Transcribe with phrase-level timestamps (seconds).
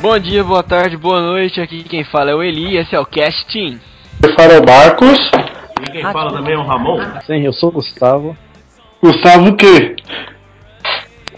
[0.00, 1.60] Bom dia, boa tarde, boa noite.
[1.60, 3.78] Aqui quem fala é o Eli, esse é o Casting.
[4.22, 5.30] Quem fala é o Marcos.
[5.82, 7.00] E quem fala também é o Ramon.
[7.26, 8.36] Sim, eu sou o Gustavo.
[9.02, 9.96] Gustavo o quê?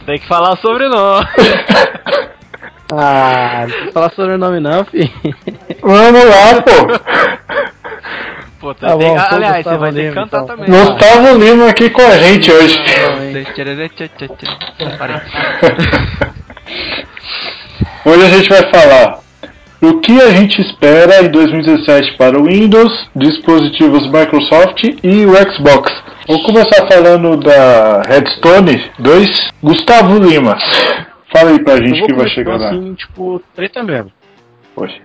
[0.06, 1.26] Tem que falar sobre nós.
[2.92, 5.10] Ah, não precisa falar sobre o nome não, fi.
[5.80, 7.00] Vamos lá, pô.
[8.60, 10.56] Pô, Tá tem- bom, sou aliás, você Gustavo vai ter que cantar então.
[10.56, 10.70] também.
[10.70, 12.78] Gustavo Lima aqui com a gente hoje.
[18.02, 19.20] Hoje a gente vai falar
[19.82, 25.92] o que a gente espera em 2017 para o Windows, dispositivos Microsoft e o Xbox.
[26.26, 29.50] Vou começar falando da Redstone 2.
[29.62, 30.56] Gustavo Lima,
[31.30, 32.70] fala aí pra gente que vai chegar lá.
[32.70, 34.10] assim, tipo, treta mesmo.
[34.74, 34.98] Poxa.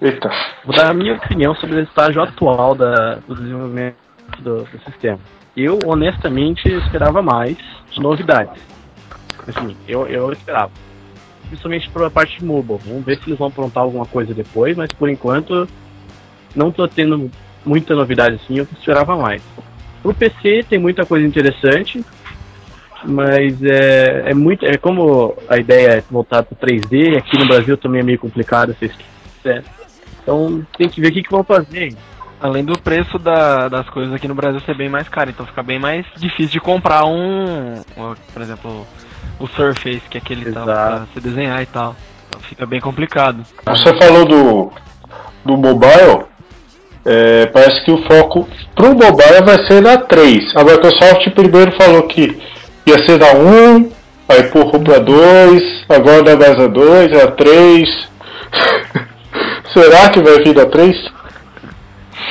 [0.00, 0.30] Eita.
[0.64, 3.96] Vou dar a minha opinião sobre o estágio atual da, do desenvolvimento
[4.38, 5.18] do, do sistema.
[5.56, 7.56] Eu, honestamente, esperava mais
[7.98, 8.62] novidades.
[9.48, 10.70] Assim, eu, eu esperava.
[11.48, 12.80] Principalmente pela parte mobile.
[12.84, 15.68] Vamos ver se eles vão aprontar alguma coisa depois, mas por enquanto
[16.54, 17.30] não tô tendo
[17.64, 19.42] muita novidade assim, eu esperava mais.
[20.02, 22.04] Pro PC tem muita coisa interessante,
[23.04, 24.64] mas é, é muito.
[24.64, 28.74] É como a ideia é voltar pro 3D, aqui no Brasil também é meio complicado
[28.74, 28.92] vocês.
[30.22, 31.94] Então tem que ver o que, que vão fazer.
[32.40, 35.62] Além do preço da- das coisas aqui no Brasil ser bem mais caro, então fica
[35.62, 37.80] bem mais difícil de comprar um,
[38.32, 38.86] por exemplo,
[39.38, 41.08] o Surface, que é aquele tal, pra Exato.
[41.12, 41.96] você desenhar e tal.
[42.28, 43.44] Então fica bem complicado.
[43.66, 44.72] Você falou do,
[45.44, 46.24] do mobile.
[47.04, 50.56] É, parece que o foco pro mobile vai ser na 3.
[50.56, 52.36] A Microsoft primeiro falou que
[52.84, 53.90] ia ser na 1,
[54.28, 58.08] aí empurrou pra 2, agora dá mais a 2, a 3.
[59.72, 61.15] Será que vai vir da 3?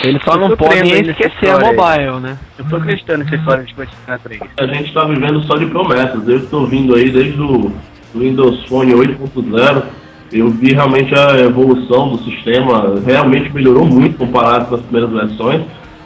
[0.04, 2.38] Eles Só não podem esquecer a mobile, né?
[2.58, 3.76] Eu tô acreditando nessa história de
[4.08, 4.42] na 3.
[4.58, 6.28] A gente tá vivendo só de promessas.
[6.28, 7.72] Eu estou vindo aí desde o
[8.16, 9.84] do Windows Phone 8.0.
[10.32, 15.62] Eu vi realmente a evolução do sistema, realmente melhorou muito comparado com as primeiras versões.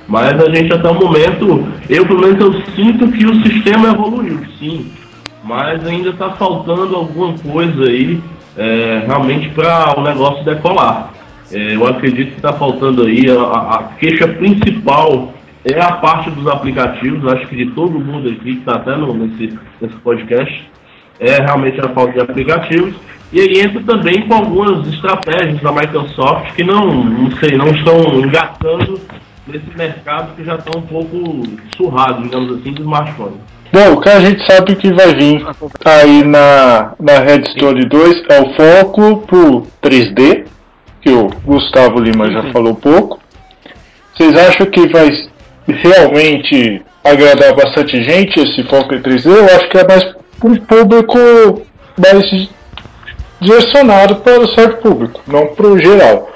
[0.08, 4.40] Mas a gente até o momento, eu pelo menos eu sinto que o sistema evoluiu,
[4.58, 4.92] sim.
[5.44, 8.20] Mas ainda está faltando alguma coisa aí
[8.58, 11.12] é, realmente para o negócio decolar.
[11.52, 15.34] É, eu acredito que está faltando aí a, a- queixa principal
[15.66, 17.32] é a parte dos aplicativos.
[17.34, 20.70] Acho que de todo mundo aqui que está até no, nesse, nesse podcast
[21.20, 22.94] é realmente a falta de aplicativos.
[23.32, 28.00] E aí entra também com algumas estratégias da Microsoft que não, não sei, não estão
[28.20, 29.00] engatando
[29.48, 31.44] nesse mercado que já está um pouco
[31.76, 33.36] surrado, digamos assim, do smartphone.
[33.72, 35.46] Bom, o que a gente sabe que vai vir
[35.86, 40.46] aí na, na Redstone 2 é o foco pro 3D,
[41.02, 43.20] que o Gustavo Lima já falou pouco.
[44.14, 45.10] Vocês acham que vai
[45.68, 49.26] realmente agradar bastante gente esse foco em 3D?
[49.28, 51.18] Eu acho que é mais um público
[51.98, 52.50] mais
[53.40, 56.30] direcionado para o certo público, não para o geral.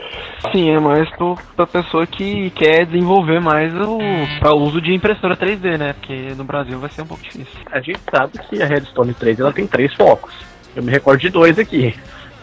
[0.52, 3.98] Sim, é mais pro, pra pessoa que quer desenvolver mais o
[4.40, 5.94] pra uso de impressora 3D, né?
[5.94, 7.60] Porque no Brasil vai ser um pouco difícil.
[7.72, 10.34] A gente sabe que a Redstone 3 ela tem três focos.
[10.76, 11.96] Eu me recordo de dois aqui.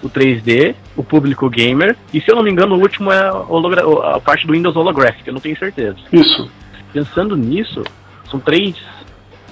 [0.02, 4.20] O 3D, o público gamer, e se eu não me engano, o último é a,
[4.20, 5.96] parte do Windows Holographic, eu não tenho certeza.
[6.12, 6.50] Isso.
[6.92, 7.82] Pensando nisso,
[8.30, 8.74] são três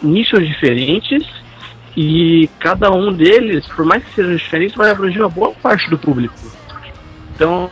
[0.02, 1.26] nichos diferentes
[1.96, 5.98] e cada um deles, por mais que seja diferente, vai abranger uma boa parte do
[5.98, 6.34] público.
[7.34, 7.70] Então,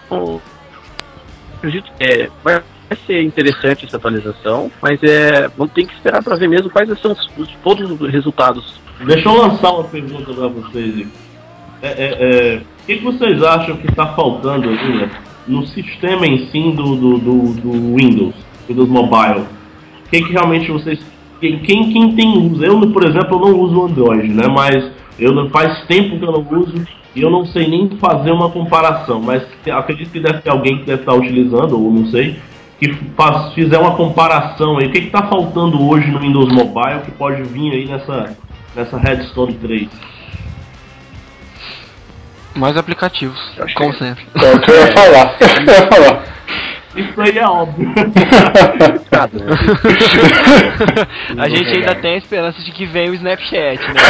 [1.57, 6.23] acredito que é, vai vai ser interessante essa atualização, mas é, vamos ter que esperar
[6.23, 8.81] para ver mesmo quais são os, os- todos os resultados.
[9.05, 10.95] Deixa eu lançar uma pergunta para vocês.
[10.95, 11.09] aqui.
[11.83, 15.11] É, é, é, o que, que vocês acham que está faltando aí, né,
[15.47, 18.35] no sistema em si do, do, do, do Windows,
[18.69, 19.45] Windows Mobile?
[20.07, 21.01] O que, que realmente vocês.
[21.41, 22.65] Quem, quem, tem uso?
[22.65, 24.47] Eu, por exemplo, não uso Android, né?
[24.49, 28.51] Mas eu faz tempo que eu não uso e eu não sei nem fazer uma
[28.51, 29.21] comparação.
[29.21, 32.37] Mas acredito que deve ter alguém que deve estar utilizando, ou não sei,
[32.79, 34.87] que faz, fizer uma comparação aí.
[34.87, 38.37] O que está faltando hoje no Windows Mobile que pode vir aí nessa,
[38.75, 39.89] nessa Redstone 3?
[42.57, 43.39] Mais aplicativos,
[43.75, 44.27] como que- sempre.
[44.35, 45.37] É o que eu ia falar.
[45.41, 46.25] Eu ia falar.
[46.97, 47.93] Isso aí é óbvio.
[51.39, 54.01] A gente ainda tem a esperança de que venha o Snapchat, né?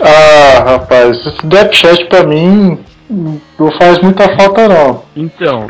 [0.00, 2.78] Ah, rapaz, esse Snapchat pra mim
[3.10, 5.04] não faz muita falta não.
[5.16, 5.68] Então,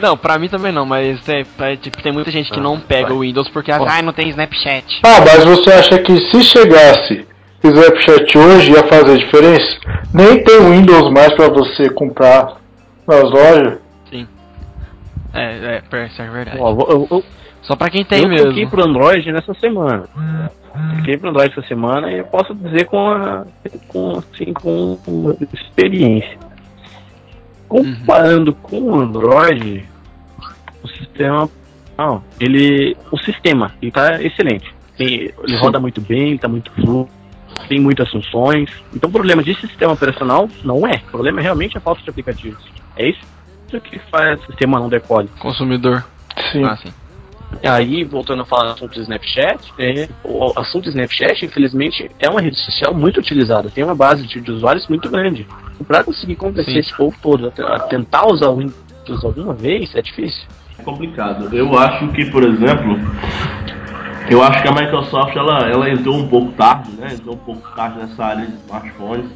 [0.00, 3.14] Não, pra mim também não, mas é, é, tipo, tem muita gente que não pega
[3.14, 5.00] o Windows porque acha, ah, não tem Snapchat.
[5.02, 7.26] Ah, mas você acha que se chegasse
[7.62, 9.80] o Snapchat hoje ia fazer diferença?
[10.12, 12.56] Nem tem Windows mais pra você comprar
[13.06, 13.78] nas lojas.
[15.32, 16.58] É, é, per- isso é verdade.
[16.58, 17.24] ó, eu, eu,
[17.62, 18.44] Só pra quem tem eu mesmo.
[18.44, 20.08] coloquei pro Android nessa semana.
[20.96, 23.44] Fiquei para Android essa semana e eu posso dizer com, a,
[23.88, 24.98] com, assim, com
[25.52, 26.38] experiência.
[27.68, 28.56] Comparando uhum.
[28.62, 29.84] com o Android,
[30.82, 31.50] o sistema.
[31.98, 32.96] Não, ele.
[33.10, 34.74] O sistema, ele tá excelente.
[34.98, 37.08] Ele, ele roda muito bem, ele tá muito fluido,
[37.68, 38.70] tem muitas funções.
[38.94, 41.02] Então o problema de sistema operacional não é.
[41.08, 42.64] O problema é realmente a falta de aplicativos.
[42.96, 43.36] É isso
[43.80, 45.28] que faz o sistema não decole.
[45.38, 46.04] Consumidor.
[46.52, 46.64] Sim.
[46.64, 46.92] Ah, sim.
[47.64, 52.28] Aí, voltando a falar do assunto do Snapchat, é, o assunto do Snapchat, infelizmente, é
[52.28, 55.46] uma rede social muito utilizada, tem uma base de, de usuários muito grande.
[55.86, 56.80] Para conseguir convencer Sim.
[56.80, 60.42] esse povo todo a, a tentar usar o Windows alguma vez, é difícil.
[60.78, 61.54] É complicado.
[61.54, 62.98] Eu acho que, por exemplo,
[64.28, 67.08] eu acho que a Microsoft ela, ela entrou um pouco tarde, né?
[67.12, 69.30] Entrou um pouco tarde nessa área de smartphones.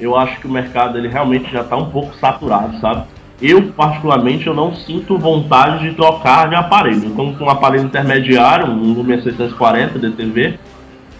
[0.00, 3.04] Eu acho que o mercado ele realmente já está um pouco saturado, sabe?
[3.42, 7.02] eu particularmente eu não sinto vontade de trocar de aparelho.
[7.02, 10.54] Eu estou com um aparelho intermediário, um Lumia 640 DTV,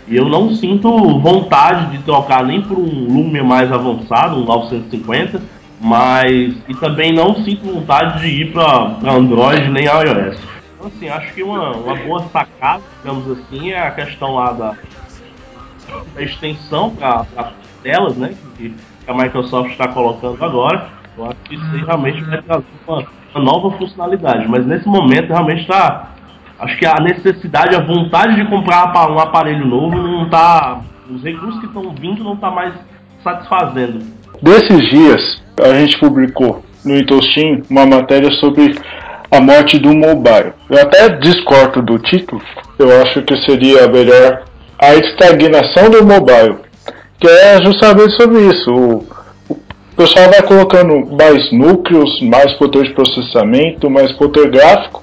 [0.07, 5.43] e eu não sinto vontade de trocar nem por um Lumia mais avançado, um 950,
[5.81, 10.39] mas e também não sinto vontade de ir para Android nem iOS.
[10.82, 14.76] Então assim, acho que uma, uma boa sacada, digamos assim, é a questão lá da,
[16.14, 17.52] da extensão para
[17.82, 18.75] telas, né, que
[19.06, 23.76] a Microsoft está colocando agora eu acho que isso realmente vai trazer uma, uma nova
[23.76, 24.49] funcionalidade.
[24.49, 26.11] Mas nesse momento realmente está.
[26.58, 30.81] Acho que a necessidade, a vontade de comprar um aparelho novo não está.
[31.11, 32.75] Os recursos que estão vindo não está mais
[33.23, 34.05] satisfazendo.
[34.40, 38.75] Desses dias, a gente publicou no Intostin uma matéria sobre
[39.32, 40.52] a morte do mobile.
[40.69, 42.43] Eu até discordo do título,
[42.79, 44.43] eu acho que seria melhor
[44.79, 46.58] a estagnação do mobile,
[47.19, 48.70] que é justamente sobre isso.
[48.70, 49.06] O,
[49.49, 55.02] o pessoal vai colocando mais núcleos, mais poder de processamento, mais poder gráfico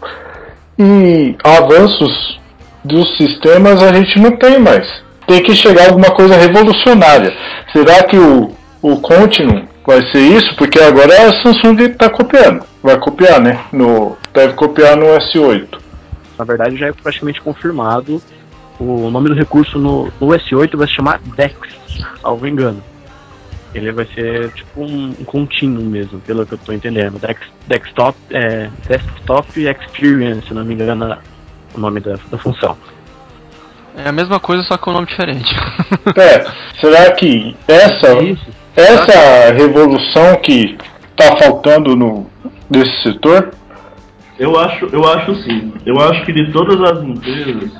[0.78, 2.40] e avanços
[2.84, 4.88] dos sistemas a gente não tem mais.
[5.28, 7.34] Tem que chegar alguma coisa revolucionária.
[7.74, 10.56] Será que o, o Continuum vai ser isso?
[10.56, 12.64] Porque agora a Samsung está copiando.
[12.82, 13.60] Vai copiar, né?
[13.72, 15.80] No, deve copiar no S8.
[16.38, 18.22] Na verdade já é praticamente confirmado.
[18.80, 21.58] O nome do recurso no, no S8 vai se chamar DeX,
[22.22, 22.82] salvo engano.
[23.74, 27.20] Ele vai ser tipo um, um contínuo mesmo, pelo que eu tô entendendo.
[27.20, 31.18] Dex, desktop, é, desktop Experience, se não me engano
[31.76, 32.76] o nome da, da função.
[33.96, 35.54] É a mesma coisa, só com um nome diferente.
[36.16, 36.46] é,
[36.80, 38.08] será que essa,
[38.76, 40.78] essa revolução que
[41.16, 42.26] tá faltando no,
[42.70, 43.54] nesse setor?
[44.40, 45.74] Eu acho, eu acho sim.
[45.86, 47.72] Eu acho que de todas as empresas,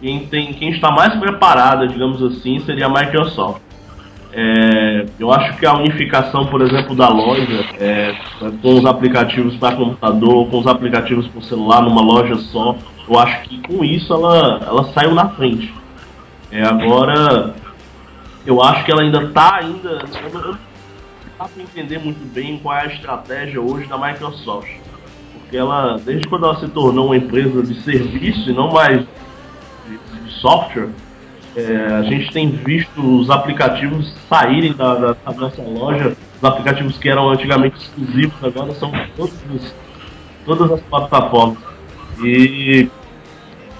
[0.00, 3.62] quem, tem, quem está mais preparada, digamos assim, seria a Microsoft.
[4.32, 8.12] É, eu acho que a unificação, por exemplo, da loja, é,
[8.60, 12.76] com os aplicativos para computador, com os aplicativos para celular numa loja só,
[13.08, 15.72] eu acho que com isso ela, ela saiu na frente.
[16.50, 17.54] É, agora,
[18.44, 20.04] eu acho que ela ainda está ainda.
[20.32, 20.58] não
[21.38, 24.68] dá para entender muito bem qual é a estratégia hoje da Microsoft.
[25.44, 30.32] Porque ela, desde quando ela se tornou uma empresa de serviço e não mais de,
[30.40, 30.88] software,
[31.56, 36.98] é, a gente tem visto os aplicativos saírem da, da, da, nossa loja, os aplicativos
[36.98, 39.74] que eram antigamente exclusivos, agora são todos,
[40.44, 41.58] todas as plataformas.
[42.22, 42.88] E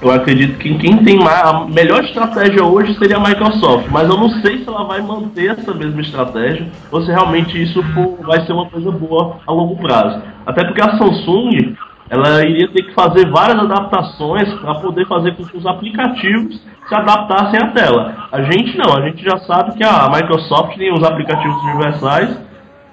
[0.00, 4.28] eu acredito que quem tem a melhor estratégia hoje seria a Microsoft, mas eu não
[4.42, 8.52] sei se ela vai manter essa mesma estratégia ou se realmente isso for, vai ser
[8.52, 10.22] uma coisa boa a longo prazo.
[10.46, 11.76] Até porque a Samsung
[12.10, 16.94] ela iria ter que fazer várias adaptações para poder fazer com que os aplicativos se
[16.94, 18.28] adaptassem à tela.
[18.30, 22.38] A gente não, a gente já sabe que a Microsoft tem os aplicativos universais,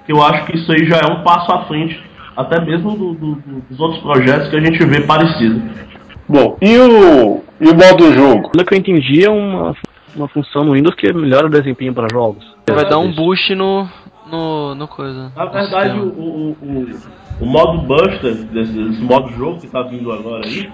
[0.05, 2.01] que eu acho que isso aí já é um passo à frente,
[2.35, 3.35] até mesmo do, do,
[3.69, 5.61] dos outros projetos que a gente vê parecido.
[6.27, 8.49] Bom, e o, e o modo jogo?
[8.49, 9.75] Pelo que eu entendi, é uma,
[10.15, 12.45] uma função no Windows que melhora o desempenho para jogos.
[12.69, 13.85] Vai dar um boost no,
[14.31, 15.31] no, no coisa.
[15.35, 16.87] Na verdade, o, o, o,
[17.41, 20.69] o, modo Buster, desse, desse modo jogo que está vindo agora aí,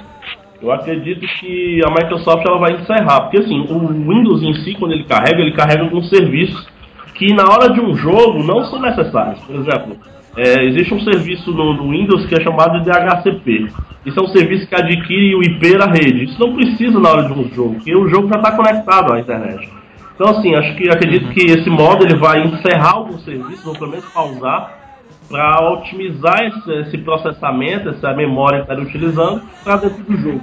[0.62, 4.94] eu acredito que a Microsoft ela vai encerrar, porque assim, o Windows em si, quando
[4.94, 6.68] ele carrega, ele carrega alguns serviços
[7.14, 9.40] que na hora de um jogo não são necessários.
[9.42, 9.98] Por exemplo,
[10.36, 13.72] é, existe um serviço no, no, Windows que é chamado de DHCP.
[14.06, 16.26] Isso é um serviço que adquire o IP da rede.
[16.26, 19.20] Isso não precisa na hora de um jogo, porque o jogo já está conectado à
[19.20, 19.70] internet.
[20.16, 23.92] Então assim, acho que acredito que esse modo ele vai encerrar alguns serviços, ou pelo
[23.92, 24.87] menos pausar,
[25.29, 30.41] para otimizar esse, esse, processamento, essa memória que está utilizando para dentro do jogo.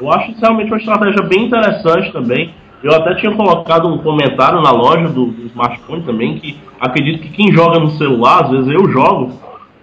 [0.00, 2.54] Eu acho isso realmente uma estratégia bem interessante também.
[2.82, 7.30] Eu até tinha colocado um comentário na loja do, do smartphone também que acredito que
[7.30, 9.32] quem joga no celular, às vezes eu jogo,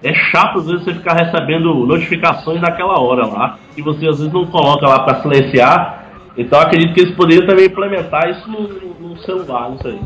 [0.03, 4.33] é chato às vezes você ficar recebendo notificações naquela hora lá e você às vezes
[4.33, 6.05] não coloca lá para silenciar
[6.37, 9.99] Então acredito que eles poderiam também implementar isso no, no, celular, não sei.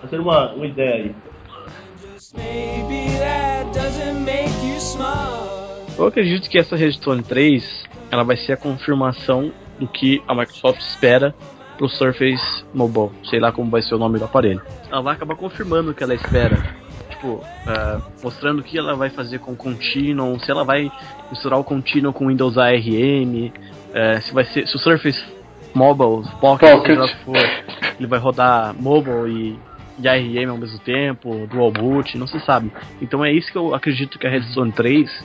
[0.00, 1.14] Vai ser uma, uma ideia aí.
[5.98, 10.80] Eu acredito que essa Redstone 3 ela vai ser a confirmação do que a Microsoft
[10.80, 11.34] espera
[11.76, 14.62] pro Surface Mobile, sei lá como vai ser o nome do aparelho.
[14.90, 16.56] Ela vai acabar confirmando o que ela espera,
[17.10, 20.90] tipo, uh, mostrando o que ela vai fazer com o Continuum, se ela vai
[21.30, 25.22] misturar o Continuum com Windows ARM, uh, se vai ser, se o Surface
[25.74, 27.16] Mobile, Pocket, Pocket.
[27.24, 27.36] for,
[27.98, 29.58] ele vai rodar mobile e,
[29.98, 32.70] e ARM ao mesmo tempo, dual boot, não se sabe.
[33.00, 35.24] Então é isso que eu acredito que a Redstone 3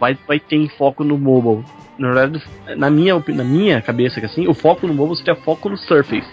[0.00, 1.64] vai, vai ter foco no mobile
[1.98, 2.44] na verdade,
[2.76, 6.28] na minha, na minha cabeça, que assim, o foco no mobile seria foco no Surface,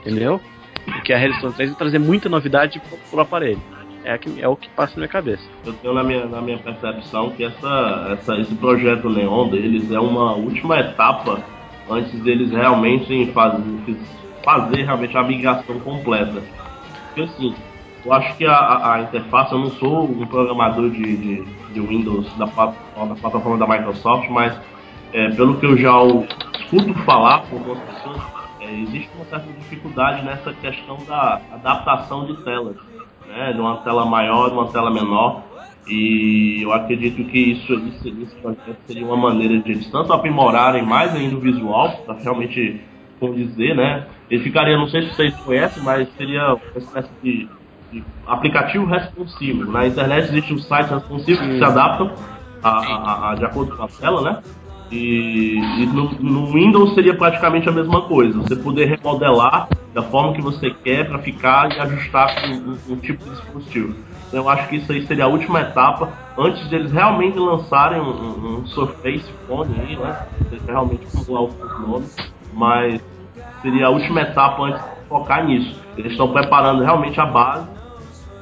[0.00, 0.40] entendeu?
[0.84, 3.60] Porque a Redstone 3 vai trazer muita novidade pro, pro aparelho.
[4.02, 5.42] É, que, é o que passa na minha cabeça.
[5.64, 10.00] Eu tenho na minha, na minha percepção que essa, essa, esse projeto Neon deles é
[10.00, 11.44] uma última etapa
[11.88, 13.62] antes deles realmente fazer,
[14.42, 16.42] fazer realmente a migração completa.
[17.14, 17.54] Porque assim,
[18.04, 22.26] eu acho que a, a, interface, eu não sou um programador de, de, de Windows
[22.36, 24.58] da, da plataforma da Microsoft, mas
[25.12, 25.92] é, pelo que eu já
[26.58, 28.22] escuto falar por algumas pessoas,
[28.60, 32.76] é, existe uma certa dificuldade nessa questão da adaptação de telas,
[33.26, 35.42] né, de uma tela maior, de uma tela menor.
[35.88, 41.14] E eu acredito que isso, isso, projeto seria uma maneira de eles tanto aprimorarem mais
[41.14, 42.80] ainda o visual, para realmente
[43.20, 44.06] condizer, né?
[44.30, 47.48] Ele ficaria, não sei se vocês conhecem, mas seria uma espécie de,
[47.92, 49.70] de aplicativo responsivo.
[49.70, 52.10] Na internet existe um site responsivo que se adaptam
[52.62, 54.42] a, a, a, de acordo com a tela, né?
[54.90, 58.36] E, e no, no, Windows seria praticamente a mesma coisa.
[58.40, 62.96] Você poder remodelar da forma que você quer para ficar e ajustar com um, um,
[62.96, 63.94] tipo de dispositivo.
[64.28, 68.00] Então, eu acho que isso aí seria a última etapa antes de eles realmente lançarem
[68.00, 70.26] um, um Surface Phone aí, né?
[70.48, 72.06] Seja realmente como lá o nome,
[72.52, 73.00] mas
[73.62, 75.80] seria a última etapa antes de focar nisso.
[75.96, 77.68] Eles estão preparando realmente a base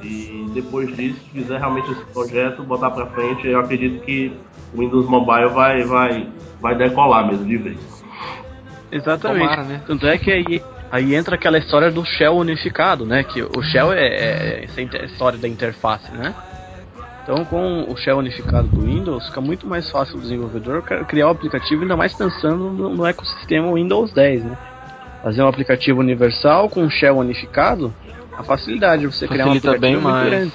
[0.03, 4.33] e depois disso, se fizer realmente esse projeto, botar para frente, eu acredito que
[4.73, 6.29] o Windows Mobile vai, vai,
[6.61, 8.05] vai decolar mesmo de vez.
[8.91, 9.41] Exatamente.
[9.41, 9.83] Tomara, né?
[9.87, 13.23] Tanto é que aí, aí entra aquela história do Shell unificado, né?
[13.25, 16.35] Que o Shell é, é essa história da interface, né?
[17.23, 21.31] Então, com o Shell unificado do Windows, fica muito mais fácil o desenvolvedor criar o
[21.31, 24.57] aplicativo, ainda mais pensando no, no ecossistema Windows 10, né?
[25.23, 27.93] Fazer um aplicativo universal com um Shell unificado,
[28.37, 30.27] a facilidade de você Facilita criar um aplicativo bem mais.
[30.29, 30.53] grande.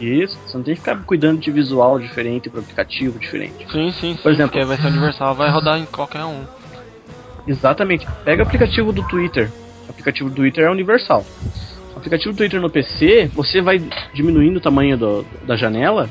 [0.00, 3.66] Isso, você não tem que ficar cuidando de visual diferente para aplicativo diferente.
[3.70, 6.44] Sim, sim, Por sim, exemplo, porque vai ser universal, vai rodar em qualquer um.
[7.46, 8.06] Exatamente.
[8.24, 9.50] Pega o aplicativo do Twitter.
[9.86, 11.24] O aplicativo do Twitter é universal.
[11.94, 13.80] O aplicativo do Twitter no PC, você vai
[14.14, 16.08] diminuindo o tamanho do, da janela,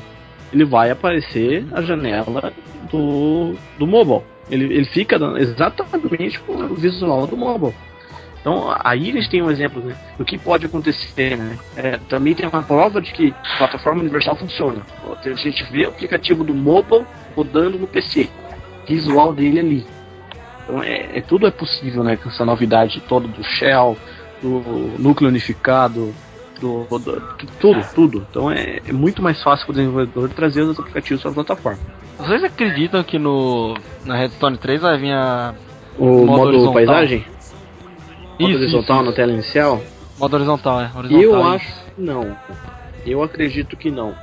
[0.52, 2.52] ele vai aparecer a janela
[2.90, 4.22] do, do mobile.
[4.52, 7.74] Ele, ele fica exatamente com o visual do mobile.
[8.38, 11.38] Então, aí eles têm um exemplo né, do que pode acontecer.
[11.38, 11.58] Né?
[11.74, 14.82] É, também tem uma prova de que a plataforma universal funciona.
[15.24, 18.28] A gente vê o aplicativo do mobile rodando no PC,
[18.86, 19.86] visual dele ali.
[20.64, 23.96] Então, é, é tudo é possível né, com essa novidade toda do Shell,
[24.42, 26.12] do núcleo unificado,
[26.60, 27.22] do, do, do,
[27.58, 28.26] tudo, tudo.
[28.30, 31.80] Então é, é, muito mais fácil para o desenvolvedor trazer os aplicativos para a plataforma.
[32.18, 35.54] Vocês acreditam que no na Redstone 3 vai vir a
[35.98, 37.24] o modo, modo paisagem?
[38.38, 39.82] Modo isso, horizontal isso, na tela inicial?
[40.18, 40.90] Modo horizontal, é.
[40.94, 41.48] Horizontal, eu isso.
[41.48, 42.36] acho que não.
[43.04, 44.14] Eu acredito que não.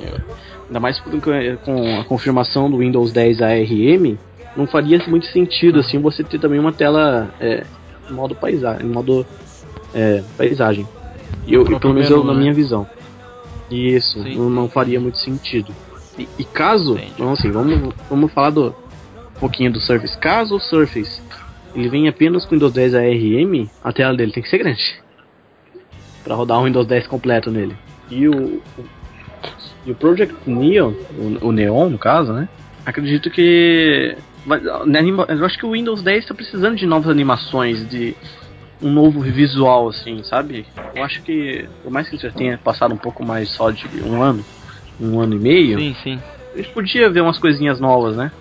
[0.00, 0.20] Eu,
[0.66, 4.16] ainda mais com, a confirmação do Windows 10 ARM,
[4.56, 7.64] não faria muito sentido assim você ter também uma tela é,
[8.10, 9.26] modo paisagem, em modo
[9.94, 10.86] é, paisagem.
[11.46, 12.40] Eu, e, pelo menos eu, na né?
[12.40, 12.86] minha visão.
[13.70, 15.72] Isso, não, não, faria muito sentido.
[16.18, 18.74] E, e caso, não, assim, vamos, vamos falar do
[19.36, 20.16] um pouquinho do Surface.
[20.18, 21.20] Caso o Surface
[21.76, 24.98] ele vem apenas com Windows 10 ARM, a tela dele tem que ser grande.
[26.24, 27.76] para rodar um Windows 10 completo nele.
[28.10, 28.84] E o, o,
[29.84, 32.48] e o Project Neon, o, o, Neon no caso, né?
[32.84, 34.16] Acredito que.
[34.48, 38.16] Eu acho que o Windows 10 está precisando de novas animações, de
[38.80, 40.64] um novo visual, assim, sabe?
[40.94, 43.86] Eu acho que, por mais que ele já tenha passado um pouco mais só de
[44.02, 44.44] um ano,
[45.00, 46.22] um ano e meio, sim, sim.
[46.54, 48.32] a gente podia ver umas coisinhas novas, né?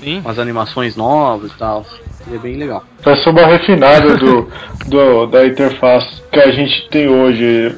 [0.00, 0.20] Sim.
[0.20, 1.84] umas animações novas e tal.
[2.24, 2.84] Seria bem legal.
[3.02, 4.50] Vai ser uma refinada do,
[4.86, 7.76] do, da interface que a gente tem hoje.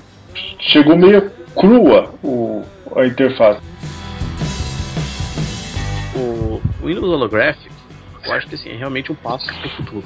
[0.58, 2.62] Chegou meio crua o,
[2.94, 3.60] a interface.
[6.14, 7.70] O Windows Holographic,
[8.24, 10.04] eu acho que assim, é realmente um passo para o futuro.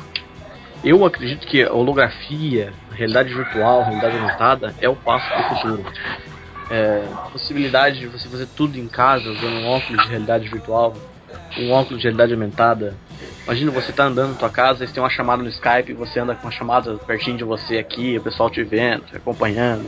[0.82, 5.40] Eu acredito que a holografia, a realidade virtual, a realidade aumentada é o passo para
[5.40, 5.84] o futuro.
[6.70, 10.94] É, a possibilidade de você fazer tudo em casa usando um óculos de realidade virtual
[11.58, 12.94] um óculos de realidade aumentada
[13.44, 16.36] Imagina você tá andando na tua casa, eles têm uma chamada no Skype, você anda
[16.36, 19.86] com uma chamada pertinho de você aqui, o pessoal te vendo, te acompanhando.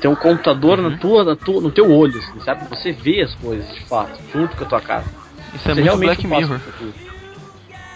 [0.00, 0.88] Tem um computador uhum.
[0.88, 2.66] na tua, na tua, no teu olho, assim, sabe?
[2.70, 5.06] Você vê as coisas de fato, junto com a tua casa.
[5.54, 6.60] Isso é você é muito Black Mirror.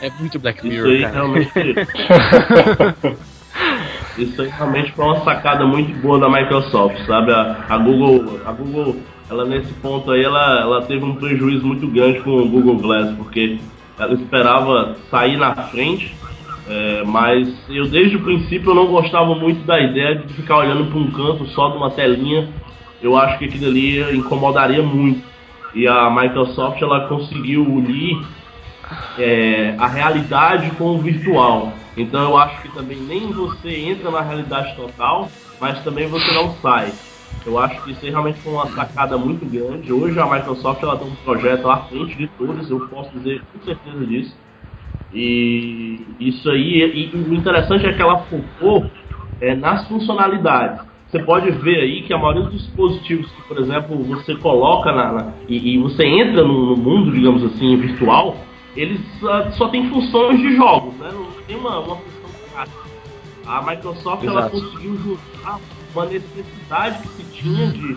[0.03, 0.93] É muito Black Mirror.
[0.93, 1.15] Isso aí cara.
[1.15, 1.51] realmente.
[4.19, 7.33] Isso aí realmente foi uma sacada muito boa da Microsoft, sabe?
[7.33, 8.97] A, a Google, a Google,
[9.31, 13.15] ela nesse ponto aí, ela, ela teve um prejuízo muito grande com o Google Glass,
[13.17, 13.59] porque
[13.97, 16.13] ela esperava sair na frente,
[16.69, 20.91] é, mas eu desde o princípio eu não gostava muito da ideia de ficar olhando
[20.91, 22.49] para um canto só de uma telinha.
[23.01, 25.23] Eu acho que aquilo ali incomodaria muito.
[25.75, 28.19] E a Microsoft ela conseguiu unir
[29.19, 31.73] é, a realidade com o virtual.
[32.03, 35.29] Então eu acho que também nem você entra na realidade total,
[35.61, 36.93] mas também você não sai.
[37.45, 39.93] Eu acho que isso realmente foi uma sacada muito grande.
[39.93, 43.65] Hoje a Microsoft ela tem um projeto à frente de todos, eu posso dizer com
[43.65, 44.37] certeza disso.
[45.13, 48.91] E isso aí, e, o interessante é que ela focou
[49.41, 50.87] é, nas funcionalidades.
[51.09, 55.13] Você pode ver aí que a maioria dos dispositivos que, por exemplo, você coloca na,
[55.13, 58.37] na e, e, você entra no, no, mundo, digamos assim, virtual,
[58.79, 61.11] eles uh, só tem funções de jogos, né?
[61.13, 62.79] Não tem uma, uma função prática.
[63.45, 65.59] A Microsoft ela conseguiu juntar
[65.93, 67.97] uma necessidade que se tinha de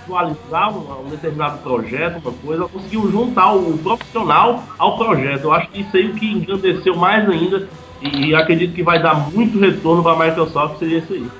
[0.00, 5.44] visualizar um, um, determinado projeto, uma coisa, ela conseguiu juntar o, profissional ao projeto.
[5.44, 7.68] Eu acho que isso aí o que engrandeceu mais ainda
[8.02, 11.30] e, e acredito que vai dar muito retorno para a Microsoft seria isso aí.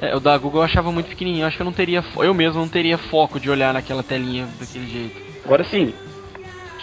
[0.00, 2.34] É, o da Google eu achava muito pequenininho, eu acho que eu não teria, eu
[2.34, 5.16] mesmo não teria foco de olhar naquela telinha daquele jeito.
[5.44, 5.92] Agora sim,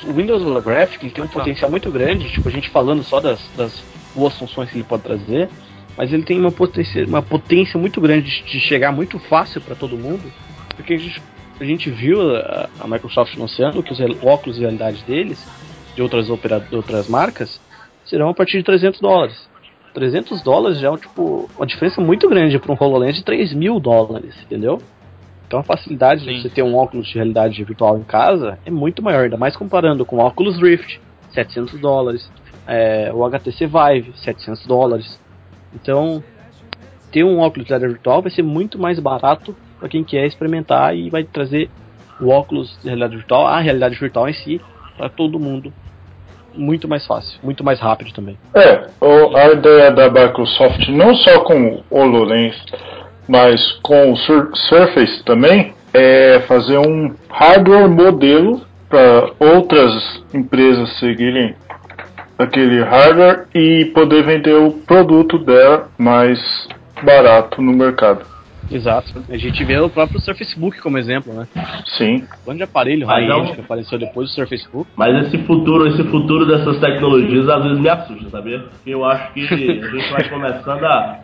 [0.03, 3.83] o Windows Holographic tem um potencial muito grande, tipo, a gente falando só das, das
[4.15, 5.49] boas funções que ele pode trazer,
[5.97, 9.97] mas ele tem uma potência, uma potência muito grande de chegar muito fácil para todo
[9.97, 10.31] mundo,
[10.75, 11.21] porque a gente,
[11.59, 15.43] a gente viu a, a, Microsoft anunciando que os óculos de realidade deles,
[15.95, 17.59] de outras, operadoras, outras marcas,
[18.05, 19.49] serão a partir de 300 dólares.
[19.93, 23.79] 300 dólares já é tipo, uma diferença muito grande para um HoloLens de 3 mil
[23.79, 24.79] dólares, entendeu?
[25.47, 26.33] Então a facilidade Sim.
[26.33, 29.55] de você ter um óculos de realidade virtual em casa é muito maior, ainda mais
[29.55, 30.99] comparando com o Oculus Rift,
[31.31, 32.29] 700 dólares,
[32.67, 35.19] é, o HTC Vive, 700 dólares.
[35.73, 36.21] Então,
[37.11, 40.95] ter um óculos de realidade virtual vai ser muito mais barato para quem quer experimentar
[40.95, 41.69] e vai trazer
[42.19, 44.59] o óculos de realidade virtual, a realidade virtual em si,
[44.97, 45.71] para todo mundo
[46.53, 48.37] muito mais fácil, muito mais rápido também.
[48.55, 48.87] É,
[49.35, 52.55] a ideia da Microsoft, não só com o HoloLens,
[53.27, 61.55] mas com o Sur Surface também, é fazer um hardware modelo para outras empresas seguirem
[62.37, 66.39] aquele hardware e poder vender o produto dela mais
[67.03, 68.25] barato no mercado.
[68.69, 69.23] Exato.
[69.29, 71.47] A gente vê o próprio Surface Book como exemplo, né?
[71.97, 72.25] Sim.
[72.43, 74.89] Quando de aparelho high-end que apareceu depois do Surface Book.
[74.95, 78.65] Mas esse futuro, esse futuro dessas tecnologias às vezes me assusta, sabia?
[78.85, 81.19] Eu acho que a gente vai começando a,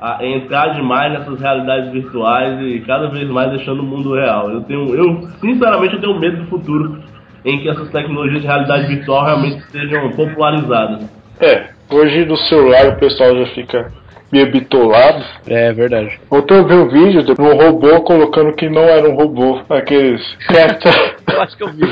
[0.00, 4.50] a entrar demais nessas realidades virtuais e cada vez mais deixando o mundo real.
[4.50, 6.98] Eu tenho, eu sinceramente eu tenho medo do futuro
[7.44, 11.08] em que essas tecnologias de realidade virtual realmente sejam popularizadas.
[11.40, 13.92] É, hoje no celular o pessoal já fica
[14.32, 15.24] meio bitolado.
[15.46, 16.18] É verdade.
[16.30, 20.20] Ontem eu vi um vídeo de um robô colocando que não era um robô, aqueles
[21.32, 21.82] eu acho que eu vi.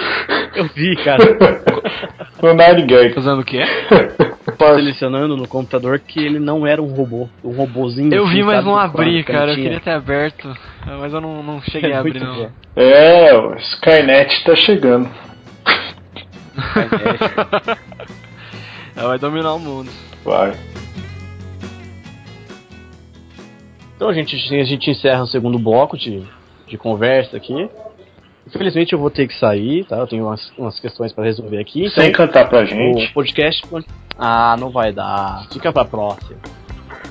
[0.57, 1.23] Eu vi, cara.
[2.43, 3.15] no Nine Gag.
[3.15, 3.45] Fazendo o
[4.69, 4.75] quê?
[4.75, 7.29] Selecionando no computador que ele não era um robô.
[7.43, 8.13] Um robôzinho.
[8.13, 9.53] Eu vi, mas não abri, cara.
[9.53, 10.55] Eu queria ter aberto.
[10.87, 12.35] Mas eu não, não cheguei é a abrir, não.
[12.35, 12.51] Bom.
[12.77, 15.09] É, o Skynet tá chegando.
[16.57, 17.79] Skynet.
[18.97, 19.91] Ela vai dominar o mundo.
[20.25, 20.53] Vai.
[23.97, 26.25] Então a gente, a gente encerra o segundo bloco de,
[26.67, 27.71] de conversa aqui.
[28.47, 29.97] Infelizmente eu vou ter que sair, tá?
[29.97, 31.89] Eu tenho umas, umas questões para resolver aqui.
[31.91, 33.11] Sem então, cantar pra gente.
[33.11, 33.63] O podcast.
[34.19, 35.47] Ah, não vai dar.
[35.53, 36.39] Fica pra próxima.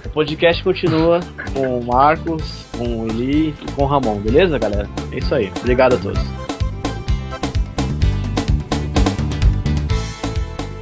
[0.06, 1.20] O podcast continua
[1.54, 4.90] com o Marcos, com o Eli e com o Ramon, beleza, galera?
[5.12, 5.52] É isso aí.
[5.60, 6.42] Obrigado a todos.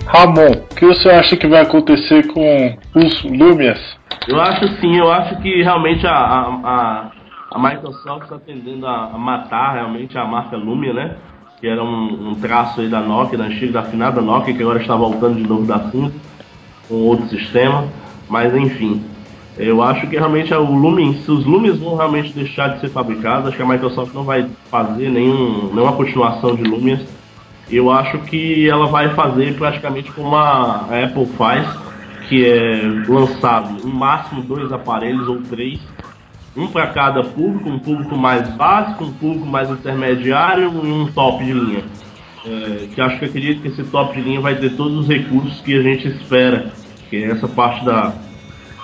[0.08, 3.80] Ramon, o que você acha que vai acontecer com os Lumias?
[4.28, 7.12] Eu acho sim, eu acho que realmente a, a, a
[7.58, 11.16] Microsoft está tendendo a, matar realmente a marca Lumia, né?
[11.60, 14.80] Que era um, um traço aí da Nokia, da antiga, da afinada Nokia, que agora
[14.80, 16.14] está voltando de novo da cinza,
[16.88, 17.88] com outro sistema.
[18.30, 19.04] Mas enfim,
[19.58, 23.48] eu acho que realmente o Lumen, se os Lumens vão realmente deixar de ser fabricados,
[23.48, 27.02] acho que a Microsoft não vai fazer nenhum, nenhuma continuação de Lumens.
[27.70, 31.68] Eu acho que ela vai fazer praticamente como a Apple faz,
[32.28, 35.80] que é lançado no máximo dois aparelhos ou três,
[36.60, 41.44] um para cada público, um público mais básico, um público mais intermediário e um top
[41.44, 41.84] de linha.
[42.46, 45.08] é, que acho que eu acredito que esse top de linha vai ter todos os
[45.08, 46.72] recursos que a gente espera,
[47.10, 48.14] que é essa parte da,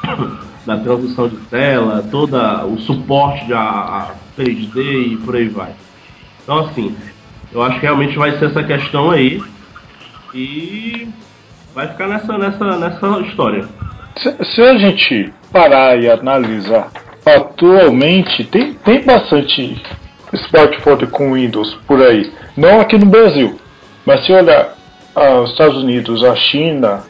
[0.66, 2.36] da transição de tela, todo
[2.68, 5.74] o suporte a, a 3D e por aí vai.
[6.44, 6.96] Então assim,
[7.52, 9.42] eu acho que realmente vai ser essa questão aí
[10.34, 11.08] e
[11.74, 13.68] vai ficar nessa, nessa, nessa história.
[14.18, 16.90] Se, se a gente parar e analisar,
[17.26, 19.82] atualmente tem, tem bastante
[20.34, 22.32] smartphone com Windows por aí.
[22.56, 23.60] Não aqui no Brasil,
[24.06, 24.76] mas se olhar
[25.16, 27.04] ah, os Estados Unidos, a China,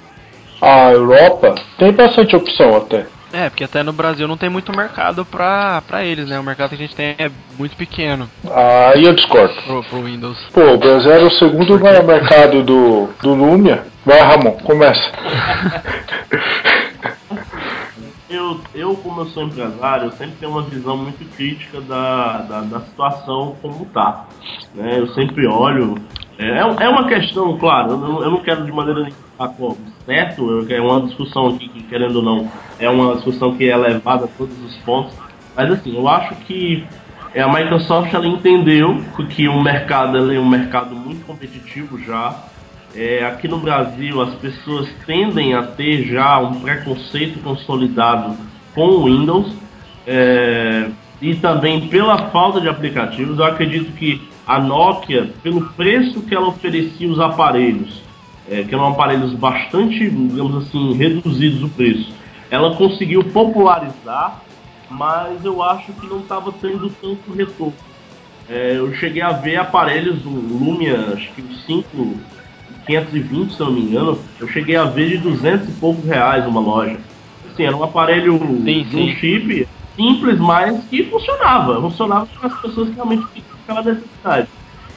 [0.61, 3.05] a Europa, tem bastante opção até.
[3.33, 6.39] É, porque até no Brasil não tem muito mercado pra, pra eles, né?
[6.39, 8.29] O mercado que a gente tem é muito pequeno.
[8.49, 9.53] Aí eu discordo.
[9.63, 10.37] Pro, pro Windows.
[10.53, 13.83] Pô, o Brasil era o segundo maior mercado do, do Lumia.
[14.05, 15.01] Vai, Ramon, começa.
[18.35, 22.61] eu, eu, como eu sou empresário, eu sempre tenho uma visão muito crítica da, da,
[22.61, 24.25] da situação como tá.
[24.73, 24.99] Né?
[24.99, 25.95] Eu sempre olho.
[26.37, 29.77] É, é, é uma questão, claro, eu não, eu não quero de maneira nenhuma como
[30.05, 34.25] certo, é uma discussão aqui que, querendo ou não, é uma discussão que é levada
[34.25, 35.13] a todos os pontos.
[35.55, 36.85] Mas assim, eu acho que
[37.33, 42.35] é, a Microsoft ela entendeu que o mercado é um mercado muito competitivo já
[42.95, 48.37] é, aqui no Brasil, as pessoas tendem a ter já um preconceito consolidado
[48.73, 49.53] com o Windows
[50.07, 50.89] é,
[51.21, 53.37] e também pela falta de aplicativos.
[53.37, 58.01] Eu acredito que a Nokia, pelo preço que ela oferecia os aparelhos,
[58.49, 62.13] é, que eram aparelhos bastante, digamos assim, reduzidos o preço,
[62.49, 64.41] ela conseguiu popularizar,
[64.89, 67.73] mas eu acho que não estava tendo tanto retorno.
[68.47, 72.15] É, eu cheguei a ver aparelhos, o Lumia, acho que os 5
[72.85, 76.45] 520, se eu não me engano, eu cheguei a ver de 200 e poucos reais
[76.45, 76.97] uma loja.
[77.51, 81.81] Assim, era um aparelho sim, um chip simples, mas que funcionava.
[81.81, 84.47] Funcionava para as pessoas que realmente tinham aquela necessidade.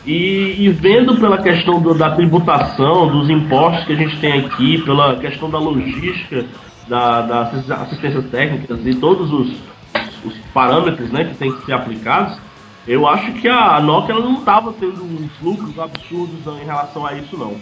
[0.07, 4.81] E, e, vendo pela questão do, da tributação, dos impostos que a gente tem aqui,
[4.83, 6.46] pela questão da logística,
[6.88, 11.74] da, da assistência técnica e todos os, os, os parâmetros né, que têm que ser
[11.74, 12.38] aplicados,
[12.87, 17.37] eu acho que a Nokia não estava tendo uns lucros absurdos em relação a isso,
[17.37, 17.55] não.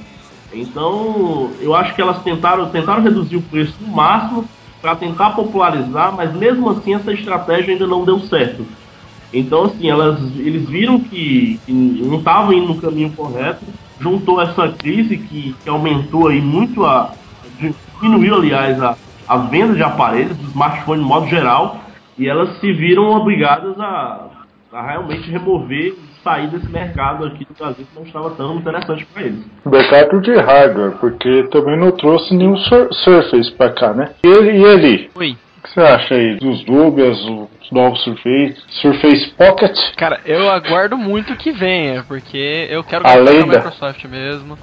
[0.52, 4.44] Então, eu acho que elas tentaram, tentaram reduzir o preço no máximo
[4.80, 8.64] para tentar popularizar, mas mesmo assim essa estratégia ainda não deu certo.
[9.32, 13.64] Então, assim, elas, eles viram que, que não estavam indo no caminho correto,
[14.00, 17.12] juntou essa crise que, que aumentou aí muito a.
[18.00, 21.80] diminuiu, aliás, a, a venda de aparelhos, de smartphone de modo geral,
[22.16, 24.26] e elas se viram obrigadas a,
[24.72, 29.22] a realmente remover sair desse mercado aqui do Brasil que não estava tão interessante para
[29.22, 29.44] eles.
[29.64, 34.10] Mercado de hardware, porque também não trouxe nenhum sur Surface para cá, né?
[34.24, 35.10] E ele, e ele?
[35.14, 35.36] Oi.
[35.58, 39.76] O que você acha aí dos Nubias, os novos Surface, Surface Pocket?
[39.96, 44.58] Cara, eu aguardo muito que venha, porque eu quero gastar com a Microsoft mesmo.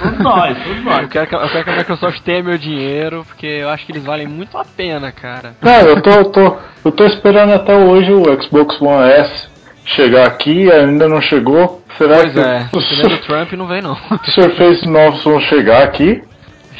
[0.00, 1.02] Todos nós, todos nós.
[1.02, 3.90] Eu quero, que, eu quero que a Microsoft tenha meu dinheiro, porque eu acho que
[3.90, 5.54] eles valem muito a pena, cara.
[5.60, 9.53] Não, eu tô, eu tô, eu tô esperando até hoje o Xbox One S
[9.84, 11.82] chegar aqui, ainda não chegou.
[11.96, 13.18] Será pois que é, o sur...
[13.20, 13.96] Trump não vem não.
[14.34, 16.22] Surface novos vão chegar aqui?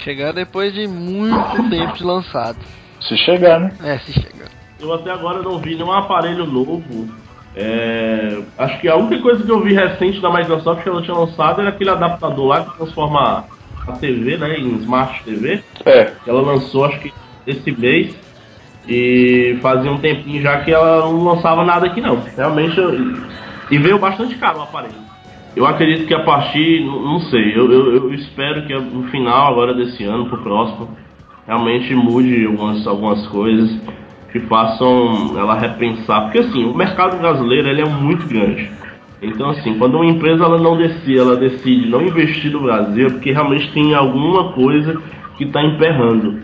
[0.02, 2.58] Chegar depois de muito tempo de lançado.
[3.00, 3.72] Se chegar, né?
[3.82, 4.48] É, se chegar.
[4.80, 7.08] Eu até agora não vi nenhum aparelho novo.
[7.56, 8.42] É...
[8.58, 11.60] Acho que a única coisa que eu vi recente da Microsoft que ela tinha lançado
[11.60, 13.44] era aquele adaptador lá que transforma
[13.86, 15.62] a TV né, em Smart TV.
[15.84, 16.12] É.
[16.24, 17.12] Que ela lançou acho que
[17.46, 18.14] esse mês.
[18.88, 22.20] E fazia um tempinho já que ela não lançava nada aqui não.
[22.36, 23.14] Realmente eu...
[23.70, 25.04] E veio bastante caro o aparelho.
[25.56, 29.72] Eu acredito que a partir, não sei, eu, eu, eu espero que no final agora
[29.72, 30.88] desse ano, pro próximo,
[31.46, 33.80] realmente mude algumas, algumas coisas
[34.32, 36.22] que façam ela repensar.
[36.22, 38.68] Porque assim, o mercado brasileiro ele é muito grande.
[39.22, 43.10] Então assim, quando uma empresa ela não decide, ela decide não investir no Brasil, é
[43.10, 45.00] porque realmente tem alguma coisa
[45.38, 46.42] que está emperrando.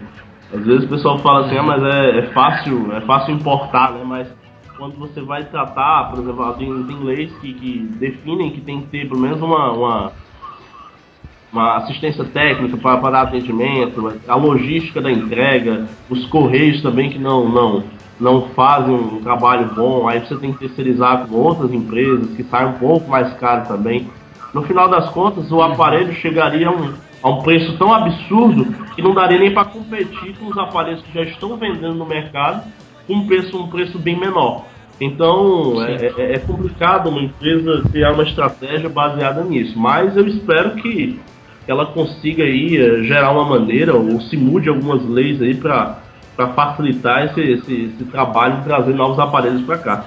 [0.53, 4.03] Às vezes o pessoal fala assim, ah, mas é, é, fácil, é fácil importar, né?
[4.05, 4.29] Mas
[4.77, 8.87] quando você vai tratar, por exemplo, tem, tem leis que, que definem que tem que
[8.89, 10.13] ter pelo menos uma, uma,
[11.53, 17.19] uma assistência técnica para, para dar atendimento, a logística da entrega, os correios também que
[17.19, 17.85] não, não,
[18.19, 22.71] não fazem um trabalho bom, aí você tem que terceirizar com outras empresas que saem
[22.71, 24.09] um pouco mais caro também.
[24.53, 29.03] No final das contas, o aparelho chegaria a um, a um preço tão absurdo que
[29.03, 32.65] não daria nem para competir com os aparelhos que já estão vendendo no mercado
[33.07, 34.65] com um preço, um preço bem menor.
[35.01, 40.77] Então é, é, é, complicado uma empresa criar uma estratégia baseada nisso, mas eu espero
[40.77, 41.19] que
[41.67, 46.03] ela consiga aí eh, gerar uma maneira ou se mude algumas leis aí para
[46.55, 50.05] facilitar esse, esse, esse trabalho de trazer novos aparelhos para cá.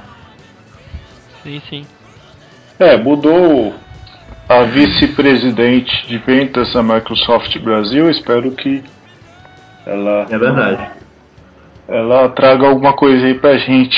[1.41, 1.85] Sim, sim.
[2.79, 3.73] É, mudou
[4.53, 8.09] a vice-presidente de vendas da Microsoft Brasil.
[8.09, 8.83] Espero que
[9.85, 10.27] ela.
[10.29, 10.91] É verdade.
[11.87, 13.97] Ela traga alguma coisa aí pra gente.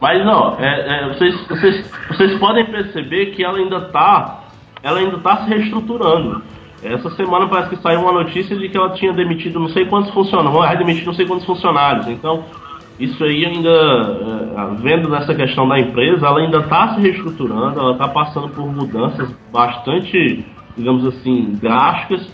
[0.00, 4.44] Mas não, é, é, vocês, vocês, vocês podem perceber que ela ainda tá.
[4.82, 6.42] Ela ainda tá se reestruturando.
[6.82, 10.12] Essa semana parece que saiu uma notícia de que ela tinha demitido não sei quantos
[10.12, 12.08] funcionários, vai demitir não sei quantos funcionários.
[12.08, 12.44] Então,
[13.02, 17.92] isso aí ainda, é, vendo nessa questão da empresa, ela ainda está se reestruturando, ela
[17.92, 22.30] está passando por mudanças bastante, digamos assim, drásticas.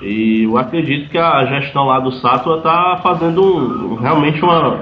[0.00, 4.80] E eu acredito que a gestão lá do Sato está fazendo um, realmente uma,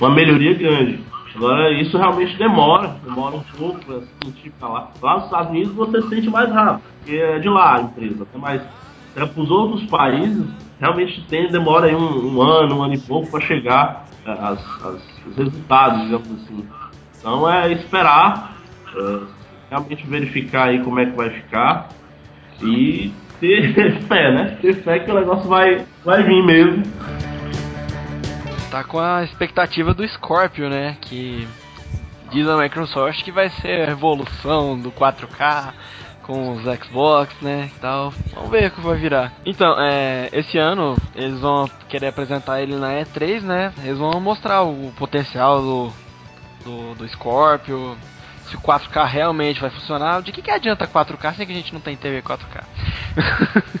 [0.00, 1.00] uma melhoria grande.
[1.34, 4.90] Agora, isso realmente demora, demora um pouco para sentir pra lá.
[5.02, 8.24] Lá nos Estados Unidos você sente mais rápido, porque é de lá a empresa.
[8.36, 8.62] Mas
[9.12, 10.46] para os outros países,
[10.78, 15.26] realmente tem, demora aí um, um, ano, um ano e pouco para chegar as, as,
[15.26, 16.68] os resultados, digamos assim.
[17.18, 18.56] Então é esperar,
[18.94, 19.20] é,
[19.70, 21.88] realmente verificar aí como é que vai ficar
[22.62, 24.58] e ter fé, né?
[24.60, 26.84] Ter fé que o negócio vai, vai vir mesmo
[28.74, 30.96] tá com a expectativa do Scorpio, né?
[31.00, 31.46] Que
[32.32, 35.72] diz a Microsoft que vai ser a revolução do 4K
[36.24, 38.12] com os Xbox, né, e tal.
[38.34, 39.32] Vamos ver o que vai virar.
[39.44, 43.72] Então, é, esse ano eles vão querer apresentar ele na E3, né?
[43.82, 45.92] Eles vão mostrar o potencial do,
[46.64, 47.96] do, do Scorpio,
[48.48, 50.22] se o 4K realmente vai funcionar.
[50.22, 52.64] De que, que adianta 4K se a gente não tem TV 4K?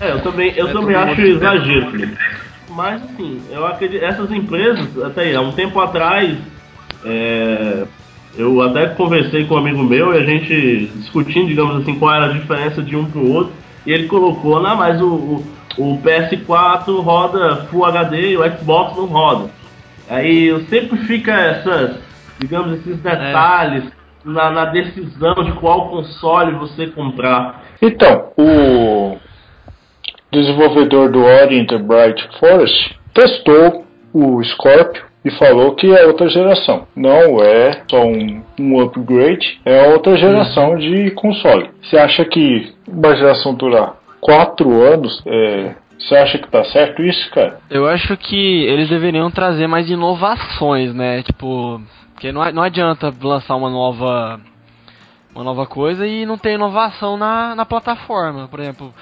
[0.00, 2.18] é, eu também, eu é também acho exagero, Felipe.
[2.70, 6.36] Mas assim, eu acredito, essas empresas, até aí, há um tempo atrás,
[7.04, 7.86] é,
[8.36, 12.26] eu até conversei com um amigo meu e a gente discutindo, digamos assim, qual era
[12.26, 13.52] a diferença de um pro outro,
[13.86, 15.44] e ele colocou, não, mas o, o,
[15.78, 19.50] o PS4 roda Full HD e o Xbox não roda.
[20.08, 21.98] Aí sempre fica essas,
[22.38, 23.90] digamos, esses detalhes é.
[24.24, 27.64] na, na decisão de qual console você comprar.
[27.80, 29.16] Então, o
[30.30, 36.86] desenvolvedor do Orient Bright Forest, testou o Scorpio e falou que é outra geração.
[36.94, 40.78] Não é só um, um upgrade, é outra geração uhum.
[40.78, 41.68] de console.
[41.82, 47.28] Você acha que uma geração durar 4 anos é, você acha que tá certo isso,
[47.32, 47.58] cara?
[47.68, 51.24] Eu acho que eles deveriam trazer mais inovações, né?
[51.24, 51.80] Tipo,
[52.12, 54.40] porque não, não adianta lançar uma nova
[55.34, 58.46] uma nova coisa e não ter inovação na, na plataforma.
[58.46, 58.94] Por exemplo,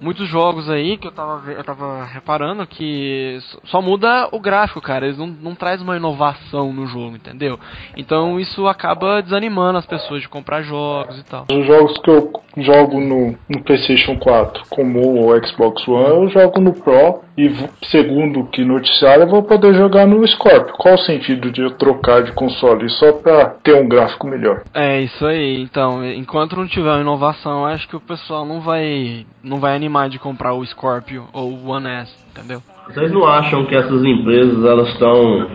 [0.00, 5.06] muitos jogos aí que eu tava, eu tava reparando que só muda o gráfico, cara.
[5.06, 7.58] Eles não, não traz uma inovação no jogo, entendeu?
[7.96, 11.46] Então isso acaba desanimando as pessoas de comprar jogos e tal.
[11.50, 16.60] Os jogos que eu jogo no, no PlayStation 4 como o Xbox One, eu jogo
[16.60, 17.54] no Pro e
[17.86, 20.74] segundo que noticiário eu vou poder jogar no Scorpio.
[20.76, 24.64] Qual o sentido de eu trocar de console só pra ter um gráfico melhor?
[24.74, 25.62] É isso aí.
[25.62, 30.08] Então, enquanto não tiver uma inovação, acho que o pessoal não vai não vai animar
[30.08, 32.60] de comprar o Scorpio ou o One S, entendeu?
[32.88, 35.46] Vocês não acham que essas empresas elas estão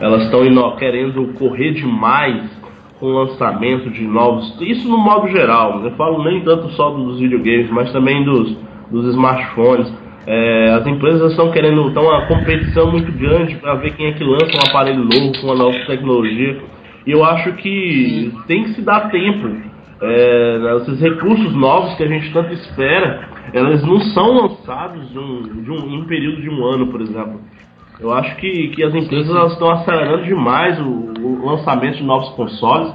[0.00, 2.42] elas estão querendo correr demais
[2.98, 7.20] com o lançamento de novos, isso no modo geral, eu falo nem tanto só dos
[7.20, 8.56] videogames, mas também dos,
[8.90, 9.92] dos smartphones.
[10.30, 14.22] É, as empresas estão querendo, estão uma competição muito grande para ver quem é que
[14.22, 16.60] lança um aparelho novo com uma nova tecnologia.
[17.06, 19.56] E eu acho que tem que se dar tempo.
[20.02, 25.62] É, esses recursos novos que a gente tanto espera, elas não são lançados de um,
[25.62, 27.40] de um, em um período de um ano, por exemplo.
[27.98, 32.92] Eu acho que, que as empresas estão acelerando demais o, o, lançamento de novos consoles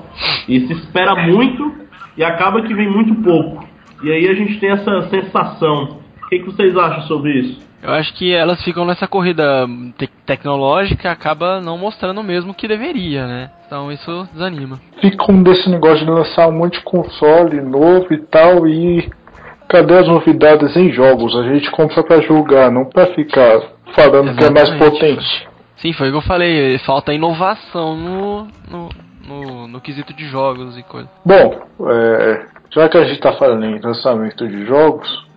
[0.47, 1.73] e se espera muito
[2.15, 3.67] e acaba que vem muito pouco.
[4.03, 6.02] E aí a gente tem essa sensação.
[6.33, 7.61] O que, que vocês acham sobre isso?
[7.83, 9.67] Eu acho que elas ficam nessa corrida
[9.97, 13.51] te tecnológica acaba não mostrando o mesmo que deveria, né?
[13.67, 14.79] Então isso desanima.
[14.99, 19.11] Ficam desse negócio de lançar um monte de console novo e tal e
[19.67, 21.35] cadê as novidades em jogos?
[21.35, 23.61] A gente compra para jogar, não para ficar
[23.93, 24.37] falando Exatamente.
[24.37, 25.47] que é mais potente.
[25.75, 28.89] Sim, foi o que eu falei, falta inovação no, no,
[29.27, 31.09] no, no quesito de jogos e coisa.
[31.25, 35.32] Bom, é, já que a gente está falando em lançamento de jogos,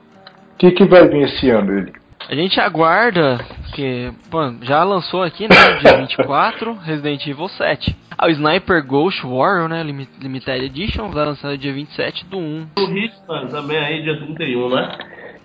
[0.57, 1.93] o que, que vai vir esse ano, ele?
[2.31, 3.39] A gente aguarda,
[3.75, 7.95] que bom, já lançou aqui, né, dia 24, Resident Evil 7.
[8.17, 12.69] Ah, o Sniper Ghost Warrior, né, Limited Edition, vai lançar dia 27 do 1.
[12.79, 14.99] O Hitman também aí, dia 31, né?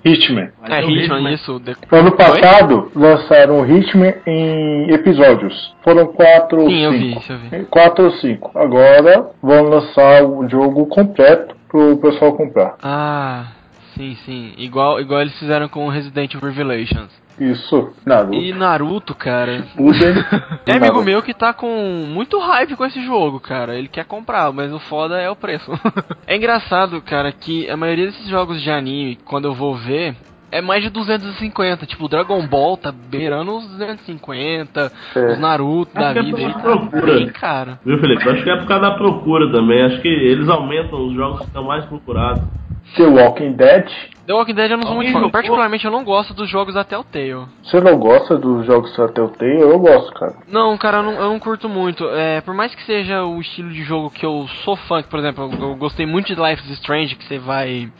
[0.03, 0.49] Hitman.
[0.63, 1.61] É, Hitman, Hitman, isso.
[1.91, 3.01] Ano passado Oi?
[3.03, 5.75] lançaram o Hitman em episódios.
[5.83, 6.85] Foram quatro ou Sim, cinco.
[6.85, 7.65] Eu vi, isso eu vi.
[7.65, 8.51] Quatro ou cinco.
[8.57, 12.75] Agora vão lançar o jogo completo pro pessoal comprar.
[12.81, 13.47] Ah,
[13.95, 14.53] Sim, sim.
[14.57, 17.09] Igual, igual eles fizeram com Resident Evil Revelations.
[17.39, 18.35] Isso, Naruto.
[18.35, 19.63] E Naruto, cara.
[19.77, 20.13] Uden.
[20.65, 21.03] Tem amigo Naruto.
[21.05, 23.75] meu que tá com muito hype com esse jogo, cara.
[23.75, 25.71] Ele quer comprar, mas o foda é o preço.
[26.27, 30.15] é engraçado, cara, que a maioria desses jogos de anime, quando eu vou ver,
[30.51, 31.85] é mais de 250.
[31.85, 35.31] Tipo, o Dragon Ball tá beirando os 250, É.
[35.31, 36.35] os Naruto da Acho que é vida.
[36.37, 37.13] pela Ele tá procura.
[37.15, 37.79] bem caro.
[37.83, 38.29] Viu, Felipe?
[38.29, 39.81] Acho que é por causa da procura também.
[39.83, 42.43] Acho que eles aumentam os jogos que estão mais procurados.
[42.95, 43.89] The Walking Dead.
[44.27, 45.29] The Walking Dead eu não sou muito fã.
[45.29, 47.47] Particularmente eu não gosto dos jogos da Telltale.
[47.63, 49.61] Você não gosta dos jogos da Telltale?
[49.61, 50.35] Eu gosto, cara.
[50.47, 52.07] Não, cara, eu não, eu não curto muito.
[52.09, 55.19] É, por mais que seja o estilo de jogo que eu sou fã, que, por
[55.19, 57.91] exemplo, eu, eu gostei muito de Life is Strange, que você vai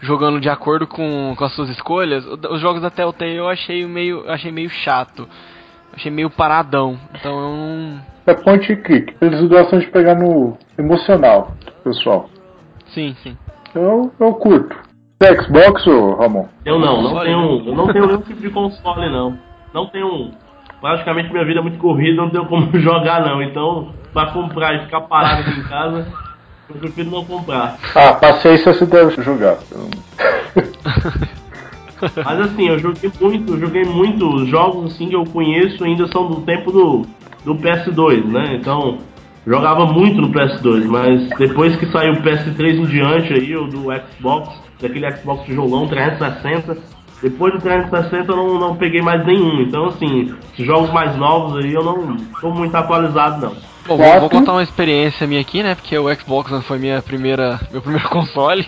[0.00, 2.24] jogando de acordo com, com as suas escolhas.
[2.26, 5.28] Os jogos da Telltale eu achei meio, eu achei meio chato.
[5.92, 6.98] Achei meio paradão.
[7.14, 8.00] Então eu não.
[8.26, 9.16] É point and click.
[9.20, 12.28] Eles gostam de pegar no emocional, pessoal.
[12.88, 13.36] Sim, sim.
[13.76, 14.74] Eu, eu curto.
[15.18, 16.46] The Xbox, ô Ramon?
[16.64, 17.62] Eu não, não tenho.
[17.66, 19.38] Eu não tenho nenhum tipo de console, não.
[19.74, 20.30] Não tenho.
[20.80, 23.42] Praticamente minha vida é muito corrida, não tenho como jogar, não.
[23.42, 26.06] Então, pra comprar e ficar parado aqui em casa,
[26.70, 27.76] eu prefiro não comprar.
[27.94, 29.58] Ah, paciência você deve jogar.
[32.24, 34.26] Mas assim, eu joguei muito, eu joguei muito.
[34.36, 37.06] Os jogos assim que eu conheço ainda são do tempo do,
[37.44, 38.56] do PS2, né?
[38.60, 38.98] Então,
[39.46, 43.84] jogava muito no PS2, mas depois que saiu o PS3 em diante aí, ou do
[43.92, 46.76] Xbox, daquele Xbox tijolão 360,
[47.22, 49.62] depois do 360 eu não, não peguei mais nenhum.
[49.62, 53.75] Então assim, esses jogos mais novos aí eu não tô muito atualizado não.
[53.86, 55.74] Bom, vou, vou contar uma experiência minha aqui, né?
[55.74, 58.66] Porque o Xbox não foi minha primeira, meu primeiro console.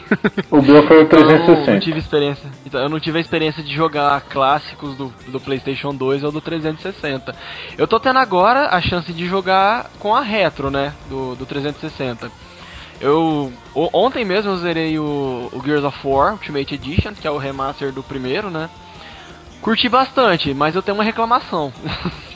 [0.50, 1.80] O meu foi o Então, eu não 360.
[1.80, 2.50] tive experiência.
[2.64, 6.40] Então, eu não tive a experiência de jogar clássicos do, do PlayStation 2 ou do
[6.40, 7.34] 360.
[7.76, 10.92] Eu tô tendo agora a chance de jogar com a retro, né?
[11.08, 12.30] Do, do 360.
[13.00, 17.38] Eu ontem mesmo eu zerei o, o Gears of War Ultimate Edition, que é o
[17.38, 18.68] remaster do primeiro, né?
[19.60, 21.72] Curti bastante, mas eu tenho uma reclamação.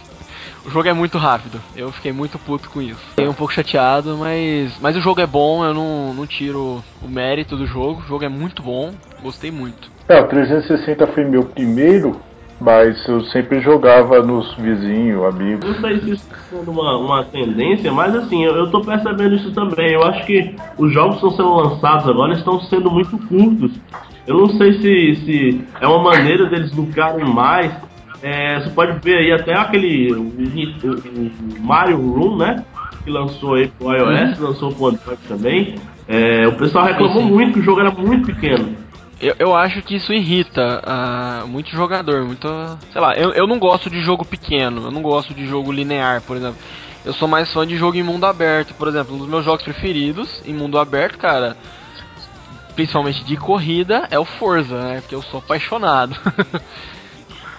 [0.65, 1.61] O jogo é muito rápido.
[1.77, 3.01] Eu fiquei muito puto com isso.
[3.11, 4.79] Fiquei um pouco chateado, mas.
[4.81, 8.01] Mas o jogo é bom, eu não, não tiro o mérito do jogo.
[8.01, 9.91] O jogo é muito bom, gostei muito.
[10.09, 12.21] É, o 360 foi meu primeiro,
[12.61, 15.69] mas eu sempre jogava nos vizinhos, amigos.
[15.69, 19.35] Não sei se isso está sendo uma, uma tendência, mas assim, eu, eu tô percebendo
[19.35, 19.93] isso também.
[19.93, 23.73] Eu acho que os jogos que estão sendo lançados agora estão sendo muito curtos.
[24.27, 27.73] Eu não sei se, se é uma maneira deles lucrarem mais.
[28.23, 32.65] É, você pode ver aí até aquele o, o- o Mario Room, né?
[33.05, 35.75] Que lançou aí pro iOS, lançou pro Android também.
[36.07, 38.77] É, o pessoal reclamou muito que o jogo era muito pequeno.
[39.21, 42.49] Eu, eu acho que isso irrita ah, muito jogador, muito.
[42.93, 46.21] Sei lá, eu, eu não gosto de jogo pequeno, eu não gosto de jogo linear,
[46.23, 46.59] por exemplo.
[47.05, 49.63] Eu sou mais fã de jogo em mundo aberto, por exemplo, um dos meus jogos
[49.65, 51.57] preferidos em mundo aberto, cara,
[52.77, 55.01] principalmente de corrida, é o Forza, né?
[55.01, 56.17] Porque eu sou apaixonado.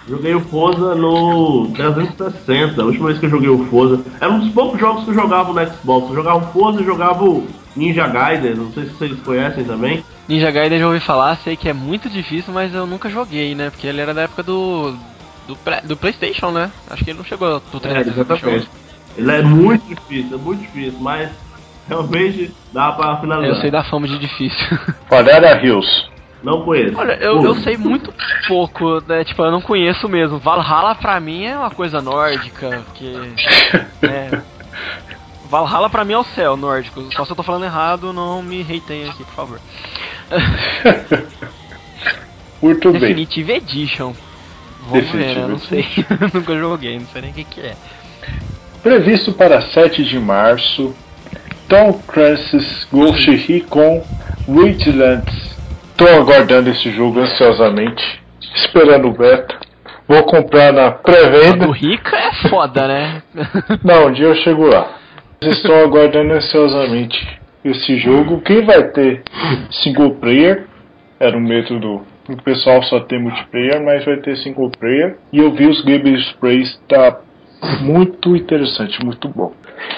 [0.06, 4.04] Joguei o Forza no 360, a última vez que eu joguei o Forza.
[4.20, 6.08] Era um dos poucos jogos que eu jogava no Xbox.
[6.10, 10.04] Eu jogava o Forza e jogava o Ninja Gaiden, não sei se vocês conhecem também.
[10.28, 13.70] Ninja Gaiden já ouvi falar, sei que é muito difícil, mas eu nunca joguei, né?
[13.70, 14.94] Porque ele era da época do.
[15.46, 16.70] Do, do PlayStation, né?
[16.90, 18.66] Acho que ele não chegou pro 360.
[19.16, 21.30] Ele é muito difícil, é muito difícil, mas
[21.86, 23.54] realmente dá pra finalizar.
[23.54, 24.78] Eu sei da fama de difícil.
[25.10, 26.13] Valera Hills.
[26.44, 26.96] Não conheço.
[26.98, 28.12] Olha, eu, eu sei muito
[28.46, 29.24] pouco, né?
[29.24, 30.38] Tipo, eu não conheço mesmo.
[30.38, 33.14] Valhalla pra mim é uma coisa nórdica, porque.
[34.04, 34.42] É.
[35.48, 37.00] Valhalla pra mim é o céu nórdico.
[37.14, 39.60] Só se eu tô falando errado, não me hateiem aqui, por favor.
[42.60, 43.00] Muito bem.
[43.00, 44.12] Definitive Edition.
[44.88, 45.34] Vamos ver, né?
[45.34, 45.86] Definitive Eu não sei.
[46.34, 47.74] Nunca joguei, não sei nem o que, que é.
[48.82, 50.94] Previsto para 7 de março,
[51.68, 54.04] Tom Clancy's Ghost Recon
[54.46, 55.33] Wildlands.
[55.94, 58.20] Estou aguardando esse jogo ansiosamente,
[58.56, 59.56] esperando o beta.
[60.08, 61.66] Vou comprar na pré-venda.
[61.66, 63.22] do Rica é foda, né?
[63.84, 64.96] Não, um dia eu chego lá.
[65.40, 68.40] Estou aguardando ansiosamente esse jogo.
[68.40, 69.22] Quem vai ter
[69.84, 70.66] single player?
[71.20, 72.02] Era o método.
[72.28, 75.16] O pessoal só tem multiplayer, mas vai ter single player.
[75.32, 77.20] E eu vi os gameplays, tá
[77.82, 79.52] muito interessante, muito bom.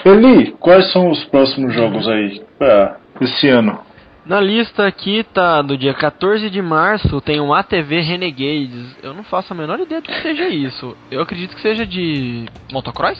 [0.05, 3.86] Eli, quais são os próximos jogos aí pra esse ano?
[4.27, 8.95] Na lista aqui tá do dia 14 de março tem um ATV Renegades.
[9.01, 10.97] Eu não faço a menor ideia do que seja isso.
[11.09, 13.17] Eu acredito que seja de motocross?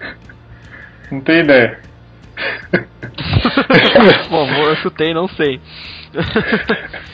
[1.10, 1.80] Não tem ideia.
[4.28, 5.60] Bom, eu chutei, não sei.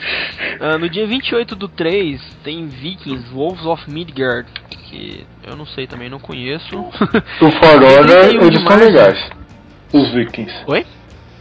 [0.59, 5.87] Ah, no dia 28 do 3 tem Vikings Wolves of Midgard, que eu não sei
[5.87, 6.69] também, não conheço.
[7.39, 8.85] Do For Honor, 31 de eles março.
[8.85, 9.29] legais.
[9.91, 10.53] Os Vikings.
[10.67, 10.85] Oi?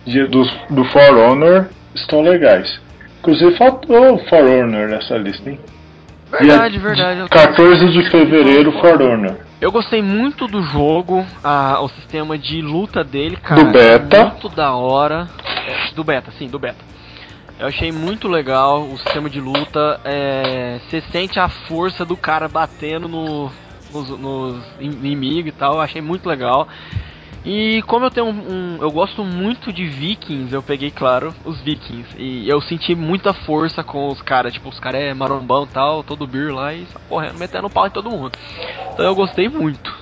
[0.05, 2.80] De- dos- do For Honor estão legais.
[3.20, 5.61] Inclusive faltou For Honor nessa lista, hein?
[6.30, 7.20] Verdade, verdade.
[7.20, 9.36] eu tô- 14 de fevereiro, For Honor.
[9.61, 13.62] Eu gostei muito do jogo, a- o sistema de luta dele, cara.
[13.62, 14.16] Do beta.
[14.16, 15.28] é Muito da hora.
[15.68, 16.92] É, do beta, sim, do beta.
[17.61, 20.00] Eu achei muito legal o sistema de luta.
[20.05, 23.53] é, Você sente a força do cara batendo no,
[23.92, 25.74] nos, nos inimigos e tal.
[25.74, 26.66] Eu achei muito legal.
[27.45, 28.30] E como eu tenho um,
[28.76, 32.09] um- Eu gosto muito de vikings, eu peguei, claro, os vikings.
[32.16, 34.53] E eu senti muita força com os caras.
[34.53, 37.90] Tipo, os caras é marombão e tal, todo beer lá e correndo, metendo pau em
[37.90, 38.32] todo mundo.
[38.93, 39.93] Então eu gostei muito.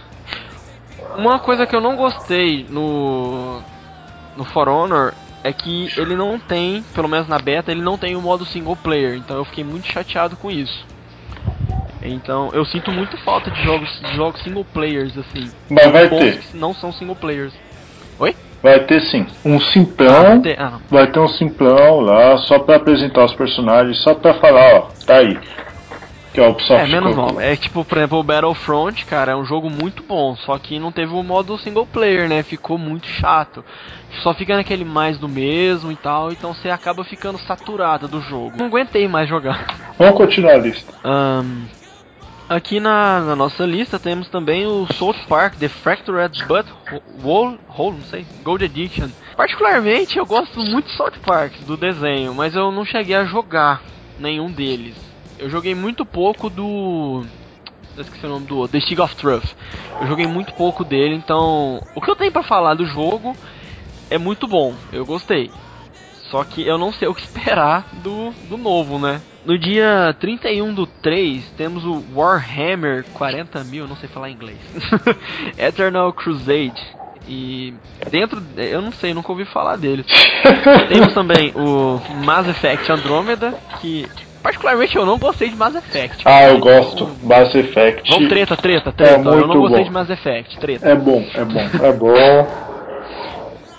[1.17, 3.61] Uma coisa que eu não gostei no.
[4.37, 5.13] No For Honor
[5.43, 8.77] é que ele não tem, pelo menos na beta, ele não tem o modo single
[8.77, 9.17] player.
[9.17, 10.87] Então eu fiquei muito chateado com isso.
[12.03, 15.51] Então eu sinto muito falta de jogos, de jogos single players assim.
[15.69, 16.39] Mas vai ter.
[16.39, 17.53] que não são single players.
[18.63, 19.27] Vai ter sim.
[19.43, 20.43] Um Ah, simplão.
[20.43, 20.83] tem- ah, não.
[20.91, 25.17] Vai ter um simplão lá, só pra apresentar os personagens, só pra falar, ó, tá
[25.17, 25.39] aí.
[26.35, 27.41] Que é o Ubisoft É, menos mal.
[27.41, 30.93] É tipo, por exemplo, o Battlefront, cara, é um jogo muito bom, só que não
[30.93, 32.43] teve o modo single player, né?
[32.43, 33.65] Ficou muito chato.
[34.23, 38.53] Só fica naquele mais do mesmo e tal, então você acaba ficando saturado do jogo.
[38.59, 39.67] Não aguentei mais jogar.
[39.99, 40.93] Vamos continuar a lista.
[41.03, 41.65] Ahn,
[42.51, 46.67] aqui na, na nossa lista temos também o South Park The Fractured But
[47.23, 49.09] Whole, Whole, não sei, Gold Edition.
[49.37, 53.81] Particularmente eu gosto muito de South Park do desenho, mas eu não cheguei a jogar
[54.19, 54.97] nenhum deles.
[55.39, 57.25] Eu joguei muito pouco do
[57.97, 59.55] eu esqueci o nome do outro, The Stick of Truth.
[60.01, 63.37] Eu joguei muito pouco dele, então o que eu tenho pra falar do jogo
[64.11, 64.75] é muito bom.
[64.93, 65.51] Eu gostei.
[66.31, 69.21] Só que eu não sei o que esperar do, do novo, né?
[69.45, 74.59] No dia 31 do 3, temos o Warhammer 40 mil, não sei falar inglês.
[75.57, 76.81] Eternal Crusade.
[77.27, 77.73] E
[78.11, 80.05] dentro, eu não sei, nunca ouvi falar dele.
[80.89, 84.07] Temos também o Mass Effect Andromeda, que
[84.43, 86.23] particularmente eu não gostei de Mass Effect.
[86.25, 87.09] Ah, eu gosto.
[87.23, 88.11] Mass Effect.
[88.11, 89.13] Vamos treta, treta, treta.
[89.15, 89.85] eu muito não gostei bom.
[89.85, 90.89] de Mass Effect, treta.
[90.89, 92.71] É bom, é bom, é bom.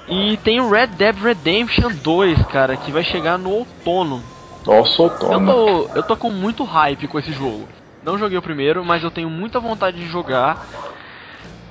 [0.08, 4.22] E tem o Red Dead Redemption 2, cara, que vai chegar no outono.
[4.66, 7.68] Nossa, Eu tô, eu tô com muito hype com esse jogo.
[8.04, 10.66] Não joguei o primeiro, mas eu tenho muita vontade de jogar.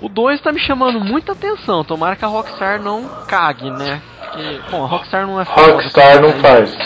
[0.00, 1.84] O 2 tá me chamando muita atenção.
[1.84, 4.00] Tomara que a Rockstar não cague, né?
[4.20, 6.34] Porque, bom, a Rockstar não é foda, Rockstar não né?
[6.40, 6.76] faz.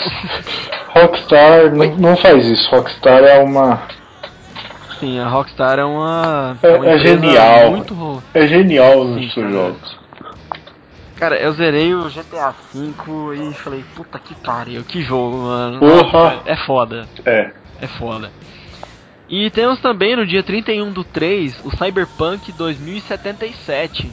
[0.89, 2.69] Rockstar não, não faz isso.
[2.71, 3.81] Rockstar é uma.
[4.99, 6.57] Sim, a Rockstar é uma.
[6.61, 7.71] É- uma é genial.
[7.71, 8.23] Muito.
[8.33, 9.51] É genial nos seus cara.
[9.51, 10.04] jogos.
[11.25, 12.93] Cara, eu zerei o GTA V
[13.33, 15.79] e falei, puta que pariu, que jogo, mano.
[15.79, 16.35] Porra.
[16.35, 17.09] Nossa, é foda.
[17.25, 17.51] É.
[17.81, 18.31] É foda.
[19.27, 24.11] E temos também no dia 31 do 3 o Cyberpunk 2077.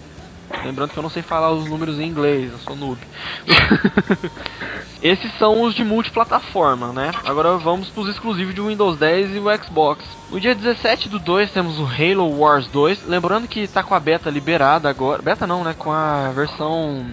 [0.65, 3.01] Lembrando que eu não sei falar os números em inglês, eu sou noob.
[5.03, 7.11] Esses são os de multiplataforma, né?
[7.25, 10.05] Agora vamos para os exclusivos de Windows 10 e o Xbox.
[10.31, 13.07] No dia 17 do 2 temos o Halo Wars 2.
[13.09, 15.21] Lembrando que tá com a beta liberada agora.
[15.21, 15.75] Beta não, né?
[15.77, 17.05] Com a versão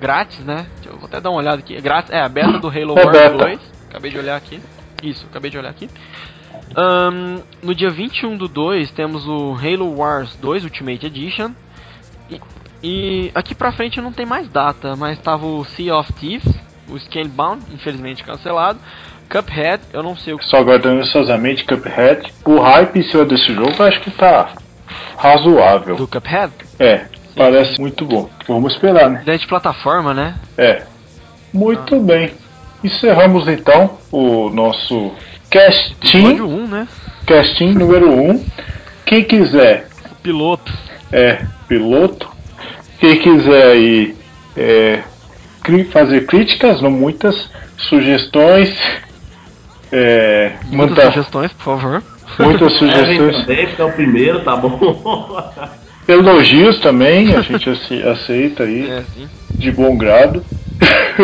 [0.00, 0.66] grátis, né?
[0.76, 1.76] Deixa eu vou até dar uma olhada aqui.
[1.76, 3.36] É grátis, é a beta do Halo É Wars beta.
[3.36, 3.60] 2.
[3.90, 4.60] Acabei de olhar aqui.
[5.02, 5.90] Isso, acabei de olhar aqui.
[6.74, 11.52] Ahn, no dia 21 do 2 temos o Halo Wars 2 Ultimate Edition.
[12.82, 16.52] E, e aqui pra frente não tem mais data, mas tava o Sea of Thieves,
[16.88, 18.78] o Scalebound, infelizmente cancelado.
[19.30, 20.44] Cuphead, eu não sei o que.
[20.46, 22.32] Só aguardando ansiosamente Cuphead.
[22.44, 24.52] O hype em cima desse jogo eu acho que tá
[25.16, 25.96] razoável.
[25.96, 26.52] Do Cuphead?
[26.78, 27.06] É,
[27.36, 28.28] parece muito bom.
[28.46, 29.20] Vamos esperar, né?
[29.22, 30.34] Ideia de plataforma, né?
[30.58, 30.82] É.
[31.52, 32.32] Muito bem.
[32.84, 35.12] Encerramos então o nosso
[35.48, 36.88] casting, Episódio 1, né?
[37.26, 38.44] casting número 1.
[39.06, 40.72] Quem quiser O piloto.
[41.12, 41.44] é
[41.76, 42.28] piloto.
[43.00, 44.14] Quem quiser aí
[44.56, 45.00] é,
[45.90, 47.48] fazer críticas, não muitas,
[47.78, 48.76] sugestões,
[49.90, 52.02] é, Muitas manda- sugestões, por favor.
[52.38, 55.50] muitas Kevin sugestões, porque é o primeiro, tá bom?
[56.06, 58.90] elogios também, a gente ace- aceita aí.
[58.90, 59.02] É,
[59.54, 60.44] de bom grado.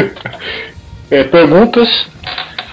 [1.11, 1.89] É, perguntas.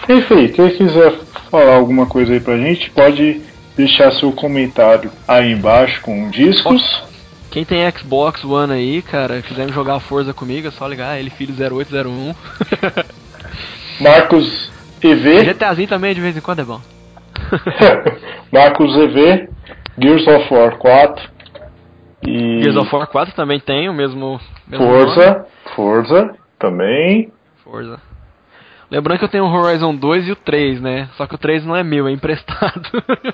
[0.10, 1.14] Enfim, quem quiser
[1.50, 3.40] falar alguma coisa aí pra gente, pode
[3.78, 6.84] deixar seu comentário aí embaixo com discos.
[7.56, 11.56] Quem tem Xbox One aí, cara, quiser jogar Forza comigo, é só ligar ele filho
[11.56, 12.36] 0801.
[14.04, 14.70] Marcos
[15.02, 15.46] EV.
[15.54, 16.82] GTAzinho também de vez em quando é bom.
[18.52, 19.48] Marcos EV.
[19.98, 21.30] Gears of War 4.
[22.28, 24.38] E Gears of War 4 também tem o mesmo,
[24.68, 25.06] mesmo nome.
[25.06, 25.46] Forza.
[25.74, 27.32] Forza também.
[27.64, 28.02] Forza.
[28.92, 31.10] Lembrando que eu tenho o Horizon 2 e o 3, né?
[31.18, 32.82] Só que o 3 não é meu, é emprestado.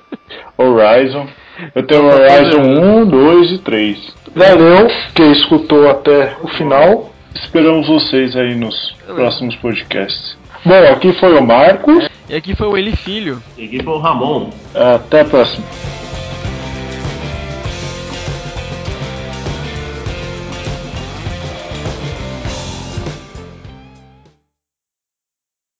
[0.56, 1.26] Horizon.
[1.74, 4.14] Eu tenho Só pra Horizon fazer- 1, 2 e 3.
[4.34, 7.10] Valeu, quem escutou até o final.
[7.34, 8.74] Esperamos vocês aí nos
[9.06, 10.36] próximos podcasts.
[10.64, 12.08] Bom, aqui foi o Marcos.
[12.28, 13.42] E aqui foi o Eli Filho.
[13.58, 14.50] E aqui foi o Ramon.
[14.74, 15.66] Até a próxima.